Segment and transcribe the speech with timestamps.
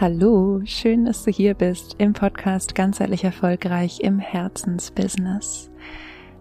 [0.00, 5.72] Hallo, schön, dass du hier bist im Podcast Ganzheitlich Erfolgreich im Herzensbusiness.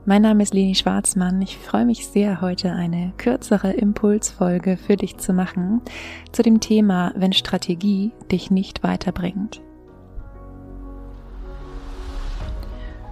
[0.06, 1.42] Mein Name ist Leni Schwarzmann.
[1.42, 5.82] Ich freue mich sehr, heute eine kürzere Impulsfolge für dich zu machen
[6.32, 9.60] zu dem Thema, wenn Strategie dich nicht weiterbringt.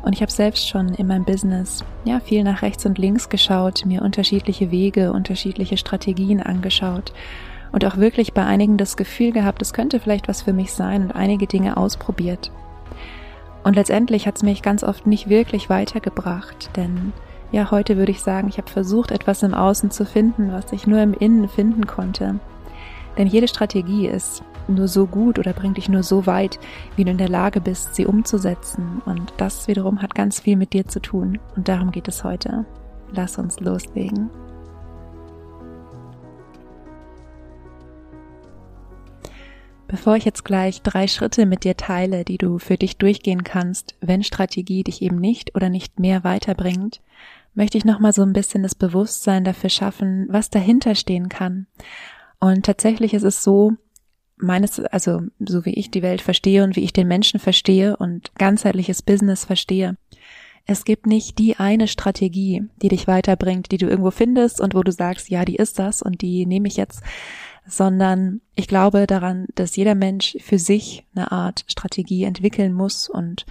[0.04, 3.84] Und ich habe selbst schon in meinem Business ja viel nach rechts und links geschaut,
[3.88, 7.14] mir unterschiedliche Wege, unterschiedliche Strategien angeschaut
[7.72, 11.04] und auch wirklich bei einigen das Gefühl gehabt, es könnte vielleicht was für mich sein
[11.04, 12.52] und einige Dinge ausprobiert.
[13.64, 17.14] Und letztendlich hat es mich ganz oft nicht wirklich weitergebracht, denn
[17.52, 20.88] ja, heute würde ich sagen, ich habe versucht, etwas im Außen zu finden, was ich
[20.88, 22.40] nur im Innen finden konnte.
[23.18, 26.60] Denn jede Strategie ist nur so gut oder bringt dich nur so weit,
[26.96, 29.02] wie du in der Lage bist, sie umzusetzen.
[29.06, 31.40] Und das wiederum hat ganz viel mit dir zu tun.
[31.56, 32.66] Und darum geht es heute.
[33.14, 34.30] Lass uns loslegen.
[39.88, 43.96] Bevor ich jetzt gleich drei Schritte mit dir teile, die du für dich durchgehen kannst,
[44.02, 47.02] wenn Strategie dich eben nicht oder nicht mehr weiterbringt,
[47.54, 51.68] möchte ich nochmal so ein bisschen das Bewusstsein dafür schaffen, was dahinter stehen kann.
[52.40, 53.74] Und tatsächlich ist es so,
[54.38, 58.34] meines, also so wie ich die Welt verstehe und wie ich den Menschen verstehe und
[58.36, 59.98] ganzheitliches Business verstehe.
[60.66, 64.82] Es gibt nicht die eine Strategie, die dich weiterbringt, die du irgendwo findest und wo
[64.82, 67.04] du sagst, ja, die ist das und die nehme ich jetzt,
[67.68, 73.46] sondern ich glaube daran, dass jeder Mensch für sich eine Art Strategie entwickeln muss und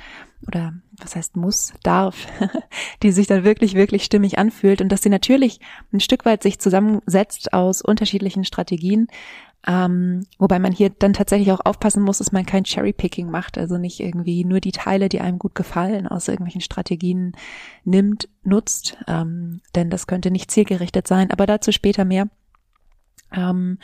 [0.47, 2.27] oder was heißt muss, darf,
[3.03, 5.59] die sich dann wirklich, wirklich stimmig anfühlt und dass sie natürlich
[5.93, 9.09] ein Stück weit sich zusammensetzt aus unterschiedlichen Strategien,
[9.67, 13.79] ähm, wobei man hier dann tatsächlich auch aufpassen muss, dass man kein Cherry-Picking macht, also
[13.79, 17.33] nicht irgendwie nur die Teile, die einem gut gefallen, aus irgendwelchen Strategien
[17.85, 22.29] nimmt, nutzt, ähm, denn das könnte nicht zielgerichtet sein, aber dazu später mehr.
[23.35, 23.79] Ähm,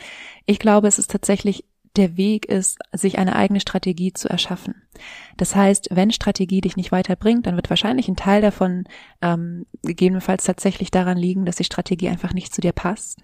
[0.45, 1.65] ich glaube, es ist tatsächlich
[1.97, 4.75] der Weg ist, sich eine eigene Strategie zu erschaffen.
[5.37, 8.85] Das heißt, wenn Strategie dich nicht weiterbringt, dann wird wahrscheinlich ein Teil davon
[9.21, 13.19] ähm, gegebenenfalls tatsächlich daran liegen, dass die Strategie einfach nicht zu dir passt.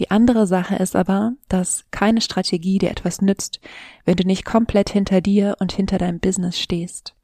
[0.00, 3.60] Die andere Sache ist aber, dass keine Strategie dir etwas nützt,
[4.06, 7.14] wenn du nicht komplett hinter dir und hinter deinem Business stehst.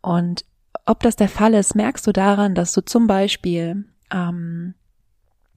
[0.00, 0.44] Und
[0.86, 4.74] ob das der Fall ist, merkst du daran, dass du zum Beispiel ähm,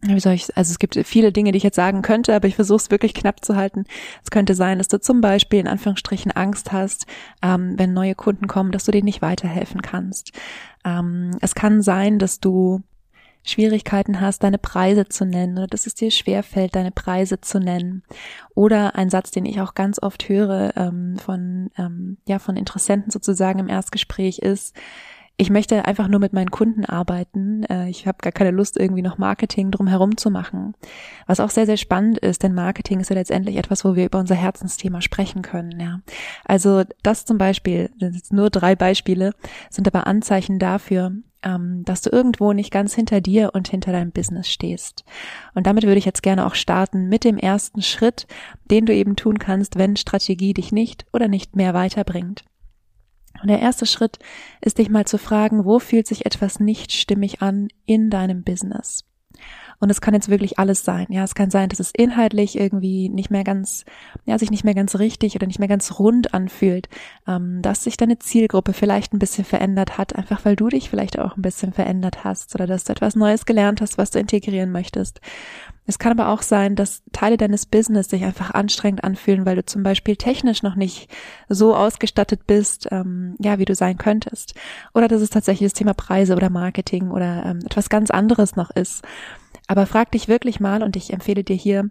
[0.01, 2.55] wie soll ich, also es gibt viele Dinge, die ich jetzt sagen könnte, aber ich
[2.55, 3.85] versuche es wirklich knapp zu halten.
[4.23, 7.05] Es könnte sein, dass du zum Beispiel in Anführungsstrichen Angst hast,
[7.43, 10.31] ähm, wenn neue Kunden kommen, dass du denen nicht weiterhelfen kannst.
[10.83, 12.81] Ähm, es kann sein, dass du
[13.43, 18.03] Schwierigkeiten hast, deine Preise zu nennen oder dass es dir schwerfällt, deine Preise zu nennen.
[18.53, 23.11] Oder ein Satz, den ich auch ganz oft höre ähm, von, ähm, ja, von Interessenten
[23.11, 24.75] sozusagen im Erstgespräch ist,
[25.37, 27.63] ich möchte einfach nur mit meinen Kunden arbeiten.
[27.63, 30.75] Äh, ich habe gar keine Lust, irgendwie noch Marketing drumherum zu machen.
[31.25, 34.19] Was auch sehr, sehr spannend ist, denn Marketing ist ja letztendlich etwas, wo wir über
[34.19, 35.79] unser Herzensthema sprechen können.
[35.79, 36.01] Ja.
[36.45, 39.31] Also das zum Beispiel, das sind nur drei Beispiele,
[39.69, 44.11] sind aber Anzeichen dafür, ähm, dass du irgendwo nicht ganz hinter dir und hinter deinem
[44.11, 45.03] Business stehst.
[45.55, 48.27] Und damit würde ich jetzt gerne auch starten mit dem ersten Schritt,
[48.69, 52.43] den du eben tun kannst, wenn Strategie dich nicht oder nicht mehr weiterbringt.
[53.41, 54.19] Und der erste Schritt
[54.61, 59.05] ist dich mal zu fragen, wo fühlt sich etwas nicht stimmig an in deinem Business?
[59.81, 61.07] Und es kann jetzt wirklich alles sein.
[61.09, 63.83] Ja, es kann sein, dass es inhaltlich irgendwie nicht mehr ganz,
[64.25, 66.87] ja, sich nicht mehr ganz richtig oder nicht mehr ganz rund anfühlt,
[67.27, 71.17] ähm, dass sich deine Zielgruppe vielleicht ein bisschen verändert hat, einfach weil du dich vielleicht
[71.17, 74.71] auch ein bisschen verändert hast oder dass du etwas Neues gelernt hast, was du integrieren
[74.71, 75.19] möchtest.
[75.87, 79.65] Es kann aber auch sein, dass Teile deines Business sich einfach anstrengend anfühlen, weil du
[79.65, 81.09] zum Beispiel technisch noch nicht
[81.49, 84.53] so ausgestattet bist, ähm, ja, wie du sein könntest.
[84.93, 88.69] Oder dass es tatsächlich das Thema Preise oder Marketing oder ähm, etwas ganz anderes noch
[88.69, 89.03] ist.
[89.71, 91.89] Aber frag dich wirklich mal und ich empfehle dir hier,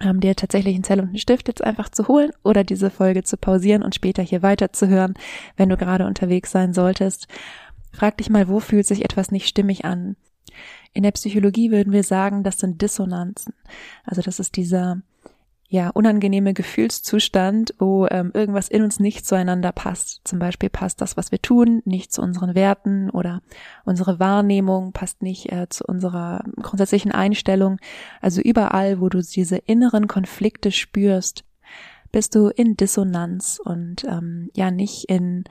[0.00, 3.22] ähm, dir tatsächlich einen Zell und einen Stift jetzt einfach zu holen oder diese Folge
[3.22, 5.14] zu pausieren und später hier weiterzuhören,
[5.56, 7.28] wenn du gerade unterwegs sein solltest.
[7.92, 10.16] Frag dich mal, wo fühlt sich etwas nicht stimmig an?
[10.92, 13.54] In der Psychologie würden wir sagen, das sind Dissonanzen.
[14.02, 15.00] Also das ist dieser
[15.70, 20.22] ja, unangenehme Gefühlszustand, wo ähm, irgendwas in uns nicht zueinander passt.
[20.24, 23.42] Zum Beispiel passt das, was wir tun, nicht zu unseren Werten oder
[23.84, 27.76] unsere Wahrnehmung passt nicht äh, zu unserer grundsätzlichen Einstellung.
[28.22, 31.44] Also überall, wo du diese inneren Konflikte spürst,
[32.12, 35.44] bist du in Dissonanz und ähm, ja nicht in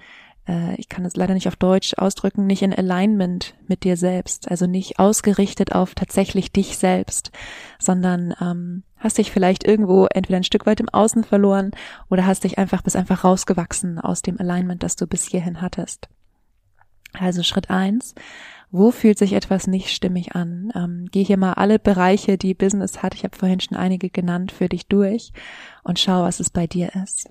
[0.48, 4.50] äh, ich kann es leider nicht auf Deutsch ausdrücken, nicht in Alignment mit dir selbst,
[4.50, 7.32] also nicht ausgerichtet auf tatsächlich dich selbst,
[7.80, 11.72] sondern ähm, hast dich vielleicht irgendwo entweder ein Stück weit im Außen verloren
[12.10, 16.10] oder hast dich einfach bis einfach rausgewachsen aus dem Alignment, das du bis hierhin hattest.
[17.14, 18.16] Also Schritt eins,
[18.70, 20.72] wo fühlt sich etwas nicht stimmig an?
[20.76, 24.52] Ähm, geh hier mal alle Bereiche, die Business hat, ich habe vorhin schon einige genannt,
[24.52, 25.32] für dich durch
[25.84, 27.30] und schau, was es bei dir ist.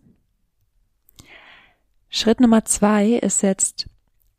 [2.17, 3.91] Schritt Nummer zwei ist jetzt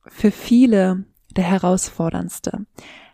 [0.07, 1.03] für viele
[1.35, 2.65] der herausforderndste.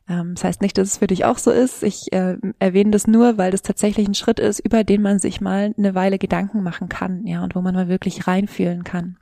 [0.07, 1.83] Ähm, das heißt nicht, dass es für dich auch so ist.
[1.83, 5.41] Ich äh, erwähne das nur, weil das tatsächlich ein Schritt ist, über den man sich
[5.41, 9.17] mal eine Weile Gedanken machen kann, ja, und wo man mal wirklich reinfühlen kann.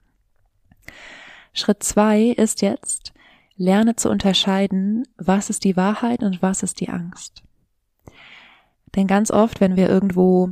[1.54, 3.12] Schritt zwei ist jetzt,
[3.56, 7.42] lerne zu unterscheiden, was ist die Wahrheit und was ist die Angst.
[8.96, 10.52] Denn ganz oft, wenn wir irgendwo,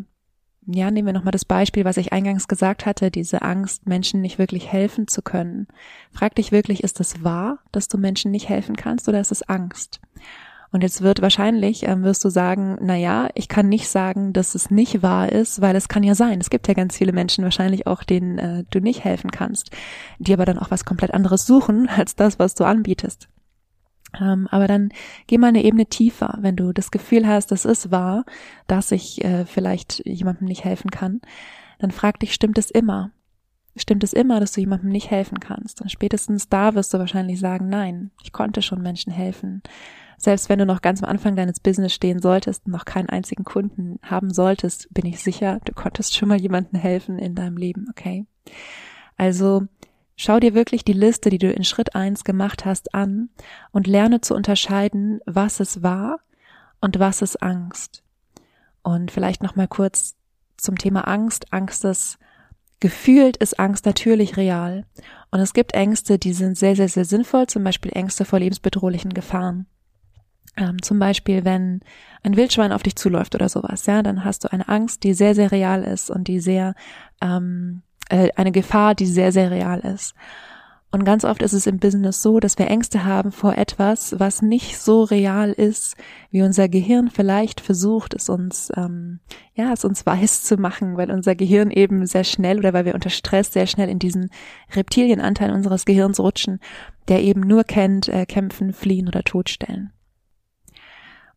[0.71, 4.37] ja, nehmen wir nochmal das Beispiel, was ich eingangs gesagt hatte, diese Angst, Menschen nicht
[4.37, 5.67] wirklich helfen zu können.
[6.11, 9.41] Frag dich wirklich, ist es wahr, dass du Menschen nicht helfen kannst oder ist es
[9.43, 9.99] Angst?
[10.71, 14.53] Und jetzt wird wahrscheinlich, ähm, wirst du sagen, na ja, ich kann nicht sagen, dass
[14.53, 16.39] es nicht wahr ist, weil es kann ja sein.
[16.39, 19.71] Es gibt ja ganz viele Menschen wahrscheinlich auch, denen äh, du nicht helfen kannst,
[20.19, 23.27] die aber dann auch was komplett anderes suchen als das, was du anbietest.
[24.19, 24.89] Ähm, aber dann
[25.27, 28.25] geh mal eine Ebene tiefer, wenn du das Gefühl hast, es ist wahr,
[28.67, 31.21] dass ich äh, vielleicht jemandem nicht helfen kann,
[31.79, 33.11] dann frag dich, stimmt es immer?
[33.75, 35.81] Stimmt es immer, dass du jemandem nicht helfen kannst?
[35.81, 39.61] Und spätestens da wirst du wahrscheinlich sagen, nein, ich konnte schon Menschen helfen.
[40.17, 43.45] Selbst wenn du noch ganz am Anfang deines Business stehen solltest und noch keinen einzigen
[43.45, 47.85] Kunden haben solltest, bin ich sicher, du konntest schon mal jemandem helfen in deinem Leben,
[47.89, 48.25] okay?
[49.15, 49.67] Also
[50.19, 53.29] schau dir wirklich die Liste, die du in Schritt eins gemacht hast, an
[53.71, 56.19] und lerne zu unterscheiden, was es war
[56.81, 58.03] und was ist Angst.
[58.83, 60.15] Und vielleicht noch mal kurz
[60.57, 61.53] zum Thema Angst.
[61.53, 62.19] Angst ist
[62.81, 64.85] Gefühlt ist Angst natürlich real.
[65.31, 69.13] Und es gibt Ängste, die sind sehr, sehr, sehr sinnvoll, zum Beispiel Ängste vor lebensbedrohlichen
[69.13, 69.65] Gefahren.
[70.55, 71.81] Ähm, zum Beispiel, wenn
[72.23, 75.35] ein Wildschwein auf dich zuläuft oder sowas, ja, dann hast du eine Angst, die sehr,
[75.35, 76.73] sehr real ist und die sehr,
[77.21, 80.13] ähm, äh, eine Gefahr, die sehr, sehr real ist.
[80.91, 84.41] Und ganz oft ist es im Business so, dass wir Ängste haben vor etwas, was
[84.41, 85.95] nicht so real ist,
[86.31, 89.19] wie unser Gehirn vielleicht versucht, es uns, ähm,
[89.53, 92.95] ja, es uns weiß zu machen, weil unser Gehirn eben sehr schnell oder weil wir
[92.95, 94.31] unter Stress sehr schnell in diesen
[94.73, 96.59] Reptilienanteil unseres Gehirns rutschen,
[97.07, 99.91] der eben nur kennt, äh, kämpfen, fliehen oder totstellen.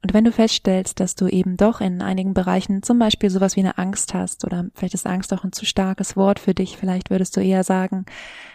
[0.02, 3.60] Und wenn du feststellst, dass du eben doch in einigen Bereichen zum Beispiel sowas wie
[3.60, 7.10] eine Angst hast oder vielleicht ist Angst auch ein zu starkes Wort für dich, vielleicht
[7.10, 8.04] würdest du eher sagen,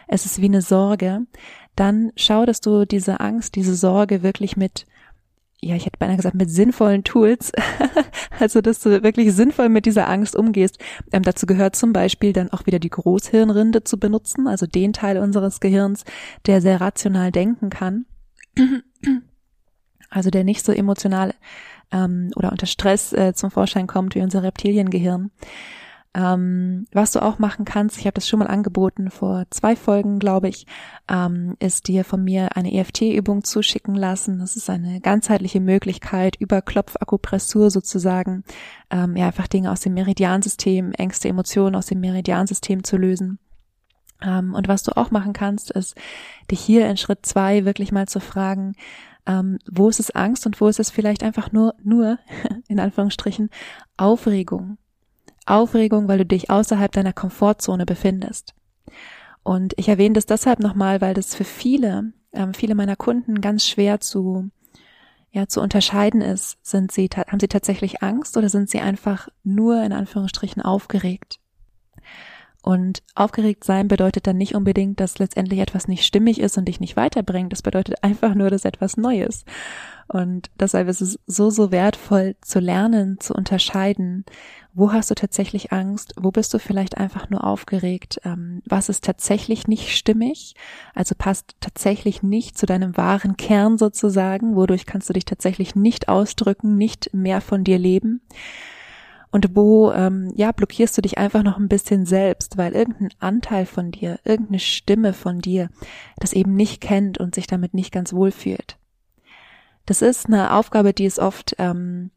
[0.07, 1.21] es ist wie eine Sorge,
[1.75, 4.85] dann schau, dass du diese Angst, diese Sorge wirklich mit
[5.59, 7.51] ja, ich hätte beinahe gesagt, mit sinnvollen Tools,
[8.39, 10.77] also dass du wirklich sinnvoll mit dieser Angst umgehst.
[11.11, 15.17] Ähm, dazu gehört zum Beispiel dann auch wieder die Großhirnrinde zu benutzen, also den Teil
[15.17, 16.03] unseres Gehirns,
[16.45, 18.05] der sehr rational denken kann
[20.09, 21.33] also der nicht so emotional
[21.91, 25.31] ähm, oder unter Stress äh, zum Vorschein kommt wie unser Reptiliengehirn.
[26.17, 30.17] Ähm, was du auch machen kannst, ich habe das schon mal angeboten vor zwei Folgen,
[30.17, 30.65] glaube ich,
[31.07, 34.39] ähm, ist dir von mir eine EFT-Übung zuschicken lassen.
[34.39, 38.43] Das ist eine ganzheitliche Möglichkeit, über Klopfakupressur sozusagen,
[38.89, 43.37] ähm, ja, einfach Dinge aus dem Meridiansystem, Ängste, Emotionen aus dem Meridiansystem zu lösen.
[44.21, 45.95] Ähm, und was du auch machen kannst, ist,
[46.49, 48.73] dich hier in Schritt zwei wirklich mal zu fragen,
[49.25, 52.17] ähm, wo ist es Angst und wo ist es vielleicht einfach nur, nur,
[52.67, 53.49] in Anführungsstrichen,
[53.97, 54.77] Aufregung.
[55.45, 58.53] Aufregung, weil du dich außerhalb deiner Komfortzone befindest.
[59.43, 63.65] Und ich erwähne das deshalb nochmal, weil das für viele, ähm, viele meiner Kunden ganz
[63.65, 64.49] schwer zu,
[65.31, 66.57] ja, zu unterscheiden ist.
[66.61, 71.39] Sind sie, haben sie tatsächlich Angst oder sind sie einfach nur in Anführungsstrichen aufgeregt?
[72.61, 76.79] Und aufgeregt sein bedeutet dann nicht unbedingt, dass letztendlich etwas nicht stimmig ist und dich
[76.79, 77.51] nicht weiterbringt.
[77.51, 79.45] Das bedeutet einfach nur, dass etwas neu ist.
[80.07, 84.25] Und deshalb ist es so, so wertvoll zu lernen, zu unterscheiden,
[84.73, 89.03] wo hast du tatsächlich Angst, wo bist du vielleicht einfach nur aufgeregt, ähm, was ist
[89.03, 90.55] tatsächlich nicht stimmig,
[90.93, 96.07] also passt tatsächlich nicht zu deinem wahren Kern sozusagen, wodurch kannst du dich tatsächlich nicht
[96.07, 98.21] ausdrücken, nicht mehr von dir leben
[99.31, 103.65] und wo ähm, ja blockierst du dich einfach noch ein bisschen selbst, weil irgendein Anteil
[103.65, 105.69] von dir, irgendeine Stimme von dir
[106.17, 108.77] das eben nicht kennt und sich damit nicht ganz wohl fühlt.
[109.85, 112.11] Das ist eine Aufgabe, die ist oft ähm,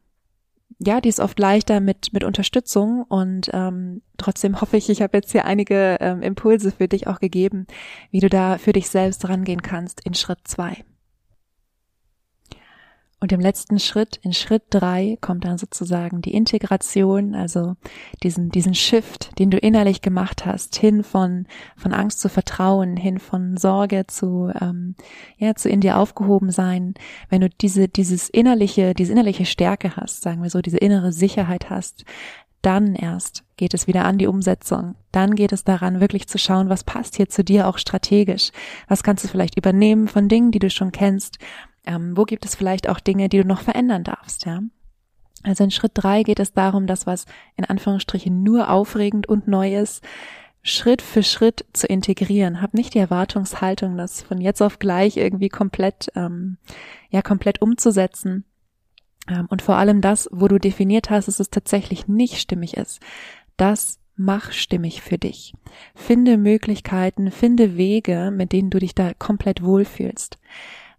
[0.82, 5.18] ja, die ist oft leichter mit mit Unterstützung und ähm, trotzdem hoffe ich, ich habe
[5.18, 7.66] jetzt hier einige ähm, Impulse für dich auch gegeben,
[8.10, 10.84] wie du da für dich selbst rangehen kannst in Schritt zwei.
[13.22, 17.76] Und im letzten Schritt, in Schritt drei, kommt dann sozusagen die Integration, also
[18.22, 21.46] diesen, diesen Shift, den du innerlich gemacht hast, hin von,
[21.76, 24.94] von Angst zu Vertrauen, hin von Sorge zu, ähm,
[25.36, 26.94] ja, zu in dir aufgehoben sein.
[27.28, 31.68] Wenn du diese, dieses innerliche, diese innerliche Stärke hast, sagen wir so, diese innere Sicherheit
[31.68, 32.06] hast,
[32.62, 34.94] dann erst geht es wieder an die Umsetzung.
[35.12, 38.50] Dann geht es daran, wirklich zu schauen, was passt hier zu dir auch strategisch.
[38.88, 41.38] Was kannst du vielleicht übernehmen von Dingen, die du schon kennst?
[41.90, 44.60] Ähm, wo gibt es vielleicht auch Dinge, die du noch verändern darfst, ja?
[45.42, 47.24] Also in Schritt drei geht es darum, das, was
[47.56, 50.04] in Anführungsstrichen nur aufregend und neu ist,
[50.62, 52.60] Schritt für Schritt zu integrieren.
[52.60, 56.58] Hab nicht die Erwartungshaltung, das von jetzt auf gleich irgendwie komplett, ähm,
[57.08, 58.44] ja, komplett umzusetzen.
[59.28, 63.00] Ähm, und vor allem das, wo du definiert hast, dass es tatsächlich nicht stimmig ist.
[63.56, 65.54] Das mach stimmig für dich.
[65.94, 70.38] Finde Möglichkeiten, finde Wege, mit denen du dich da komplett wohlfühlst.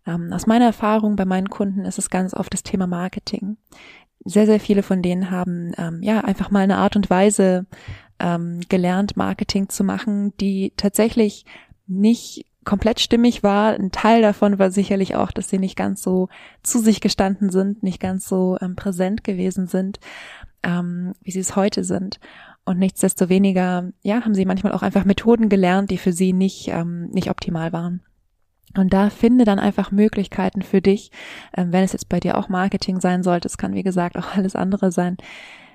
[0.05, 3.57] Ähm, aus meiner Erfahrung bei meinen Kunden ist es ganz oft das Thema Marketing.
[4.23, 7.65] Sehr, sehr viele von denen haben ähm, ja einfach mal eine Art und Weise
[8.19, 11.45] ähm, gelernt, Marketing zu machen, die tatsächlich
[11.87, 13.73] nicht komplett stimmig war.
[13.73, 16.29] Ein Teil davon war sicherlich auch, dass sie nicht ganz so
[16.63, 19.99] zu sich gestanden sind, nicht ganz so ähm, präsent gewesen sind,
[20.63, 22.19] ähm, wie sie es heute sind.
[22.63, 27.09] Und nichtsdestoweniger, ja, haben sie manchmal auch einfach Methoden gelernt, die für sie nicht, ähm,
[27.09, 28.01] nicht optimal waren.
[28.77, 31.11] Und da finde dann einfach Möglichkeiten für dich,
[31.55, 34.35] ähm, wenn es jetzt bei dir auch Marketing sein sollte, es kann wie gesagt auch
[34.35, 35.17] alles andere sein,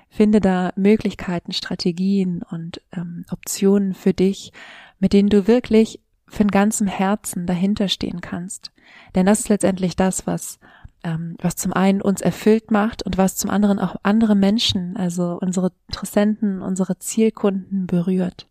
[0.09, 4.51] finde da Möglichkeiten, Strategien und ähm, Optionen für dich,
[4.99, 8.71] mit denen du wirklich von ganzem Herzen dahinter stehen kannst.
[9.15, 10.59] Denn das ist letztendlich das, was
[11.03, 15.37] ähm, was zum einen uns erfüllt macht und was zum anderen auch andere Menschen, also
[15.39, 18.47] unsere Interessenten, unsere Zielkunden berührt.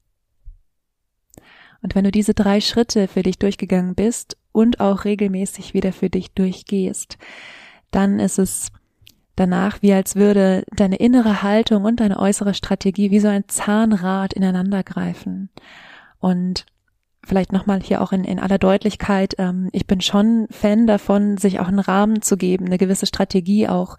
[1.82, 6.10] Und wenn du diese drei Schritte für dich durchgegangen bist und auch regelmäßig wieder für
[6.10, 7.18] dich durchgehst,
[7.90, 8.72] dann ist es
[9.36, 14.32] danach wie als würde deine innere Haltung und deine äußere Strategie wie so ein Zahnrad
[14.32, 15.50] ineinander greifen.
[16.18, 16.64] Und
[17.22, 21.60] vielleicht nochmal hier auch in, in aller Deutlichkeit, ähm, ich bin schon Fan davon, sich
[21.60, 23.98] auch einen Rahmen zu geben, eine gewisse Strategie auch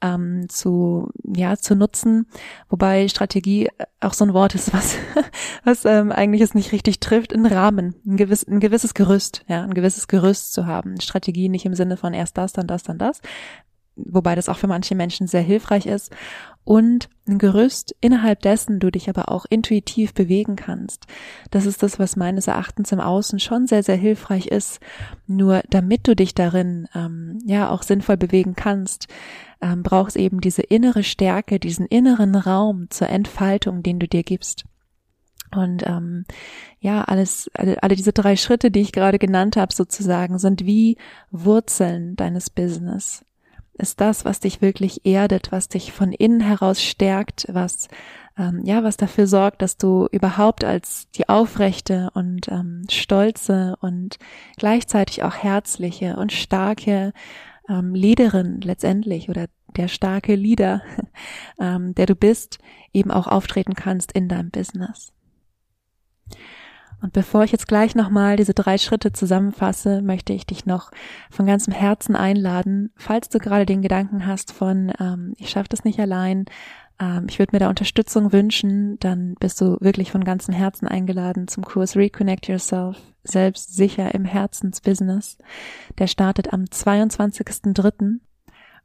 [0.00, 2.26] ähm, zu ja zu nutzen,
[2.68, 3.68] wobei Strategie
[4.00, 4.96] auch so ein Wort ist, was
[5.64, 9.62] was ähm, eigentlich es nicht richtig trifft, ein Rahmen, ein, gewiss, ein gewisses Gerüst, ja,
[9.62, 11.00] ein gewisses Gerüst zu haben.
[11.00, 13.20] Strategie nicht im Sinne von erst das, dann das, dann das,
[13.96, 16.12] wobei das auch für manche Menschen sehr hilfreich ist
[16.68, 21.06] und ein Gerüst, innerhalb dessen du dich aber auch intuitiv bewegen kannst.
[21.50, 24.78] Das ist das, was meines Erachtens im Außen schon sehr, sehr hilfreich ist.
[25.26, 29.08] Nur damit du dich darin ähm, ja auch sinnvoll bewegen kannst,
[29.62, 34.66] ähm, brauchst eben diese innere Stärke, diesen inneren Raum zur Entfaltung, den du dir gibst.
[35.56, 36.26] Und ähm,
[36.80, 40.98] ja, alles, alle, alle diese drei Schritte, die ich gerade genannt habe, sozusagen, sind wie
[41.30, 43.24] Wurzeln deines Business
[43.78, 47.88] ist das, was dich wirklich erdet, was dich von innen heraus stärkt, was
[48.38, 54.18] ähm, ja, was dafür sorgt, dass du überhaupt als die aufrechte und ähm, stolze und
[54.56, 57.12] gleichzeitig auch herzliche und starke
[57.68, 60.82] ähm, Leaderin letztendlich oder der starke Leader,
[61.60, 62.58] ähm, der du bist,
[62.92, 65.12] eben auch auftreten kannst in deinem Business.
[67.00, 70.90] Und bevor ich jetzt gleich nochmal diese drei Schritte zusammenfasse, möchte ich dich noch
[71.30, 75.84] von ganzem Herzen einladen, falls du gerade den Gedanken hast von, ähm, ich schaffe das
[75.84, 76.46] nicht allein,
[77.00, 81.46] ähm, ich würde mir da Unterstützung wünschen, dann bist du wirklich von ganzem Herzen eingeladen
[81.46, 85.38] zum Kurs Reconnect Yourself, selbst sicher im Herzensbusiness.
[85.98, 88.18] Der startet am 22.03.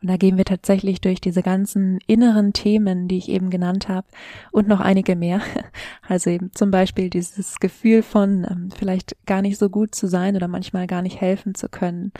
[0.03, 4.05] Und da gehen wir tatsächlich durch diese ganzen inneren Themen, die ich eben genannt habe
[4.51, 5.41] und noch einige mehr.
[6.05, 10.35] Also eben zum Beispiel dieses Gefühl von ähm, vielleicht gar nicht so gut zu sein
[10.35, 12.11] oder manchmal gar nicht helfen zu können.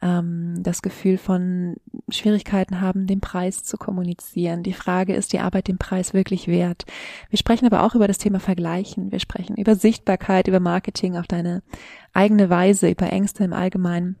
[0.00, 1.74] Ähm, das Gefühl von
[2.08, 4.62] Schwierigkeiten haben, den Preis zu kommunizieren.
[4.62, 6.84] Die Frage ist die Arbeit den Preis wirklich wert?
[7.28, 9.10] Wir sprechen aber auch über das Thema Vergleichen.
[9.10, 11.64] Wir sprechen über Sichtbarkeit, über Marketing auf deine
[12.12, 14.16] eigene Weise, über Ängste im Allgemeinen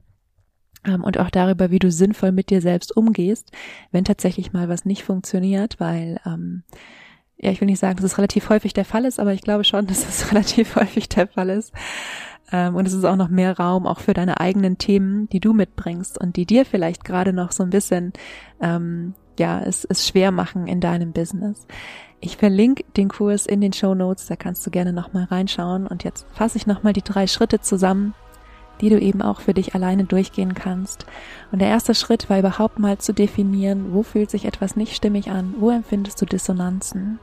[0.84, 3.50] und auch darüber, wie du sinnvoll mit dir selbst umgehst,
[3.90, 6.62] wenn tatsächlich mal was nicht funktioniert, weil ähm,
[7.36, 9.64] ja, ich will nicht sagen, dass es relativ häufig der Fall ist, aber ich glaube
[9.64, 11.72] schon, dass es relativ häufig der Fall ist.
[12.52, 15.52] Ähm, und es ist auch noch mehr Raum auch für deine eigenen Themen, die du
[15.52, 18.12] mitbringst und die dir vielleicht gerade noch so ein bisschen
[18.60, 21.66] ähm, ja, es, es schwer machen in deinem Business.
[22.20, 25.86] Ich verlinke den Kurs in den Show Notes, da kannst du gerne nochmal reinschauen.
[25.86, 28.14] Und jetzt fasse ich nochmal die drei Schritte zusammen,
[28.80, 31.06] die du eben auch für dich alleine durchgehen kannst.
[31.52, 35.30] Und der erste Schritt war überhaupt mal zu definieren, wo fühlt sich etwas nicht stimmig
[35.30, 37.18] an, wo empfindest du Dissonanzen.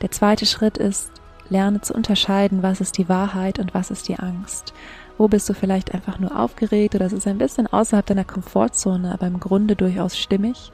[0.00, 1.10] Der zweite Schritt ist,
[1.48, 4.72] lerne zu unterscheiden, was ist die Wahrheit und was ist die Angst.
[5.18, 9.12] Wo bist du vielleicht einfach nur aufgeregt oder es ist ein bisschen außerhalb deiner Komfortzone,
[9.12, 10.72] aber im Grunde durchaus stimmig?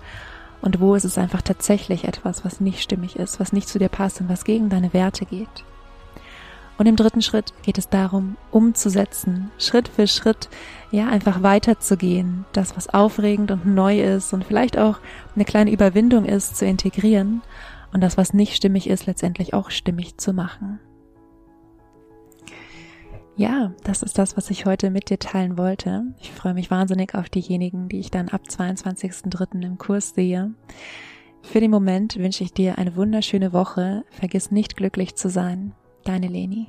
[0.61, 3.88] Und wo ist es einfach tatsächlich etwas, was nicht stimmig ist, was nicht zu dir
[3.88, 5.64] passt und was gegen deine Werte geht?
[6.78, 10.49] Und im dritten Schritt geht es darum, umzusetzen, Schritt für Schritt,
[10.92, 15.00] ja, einfach weiterzugehen, das, was aufregend und neu ist und vielleicht auch
[15.35, 17.42] eine kleine Überwindung ist, zu integrieren
[17.92, 20.78] und das, was nicht stimmig ist, letztendlich auch stimmig zu machen.
[23.37, 26.04] Ja, das ist das, was ich heute mit dir teilen wollte.
[26.20, 29.64] Ich freue mich wahnsinnig auf diejenigen, die ich dann ab 22.03.
[29.64, 30.54] im Kurs sehe.
[31.42, 34.04] Für den Moment wünsche ich dir eine wunderschöne Woche.
[34.11, 35.73] Vergiss nicht glücklich zu sein.
[36.05, 36.69] Deine Leni.